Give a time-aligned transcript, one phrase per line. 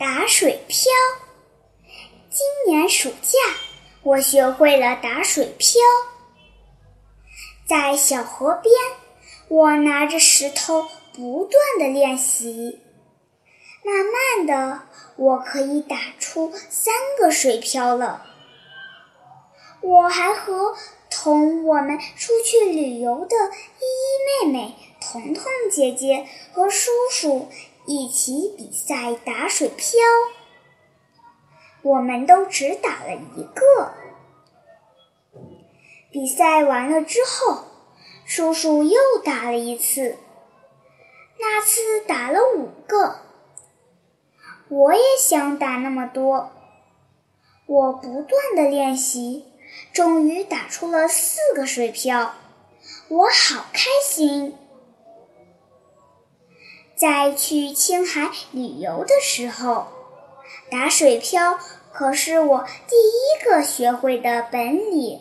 [0.00, 0.90] 打水漂。
[2.30, 3.38] 今年暑假，
[4.02, 5.78] 我学会了打水漂。
[7.66, 8.72] 在小河边，
[9.48, 12.80] 我拿着石头不断的练习。
[13.84, 18.24] 慢慢的，我可以打出三个水漂了。
[19.82, 20.78] 我还和
[21.10, 27.50] 同我们出去旅游的依依妹妹、彤彤姐姐和叔叔
[27.86, 29.98] 一起比赛打水漂。
[31.82, 33.94] 我们都只打了一个。
[36.10, 37.64] 比赛完了之后，
[38.24, 40.18] 叔叔又打了一次，
[41.38, 43.20] 那次打了五个。
[44.68, 46.52] 我也想打那么多。
[47.66, 49.46] 我不断的练习，
[49.92, 52.34] 终于打出了四个水漂，
[53.08, 54.56] 我好开心。
[57.00, 59.86] 在去青海旅游的时候，
[60.70, 61.58] 打水漂
[61.90, 65.18] 可是我第一个学会的本领。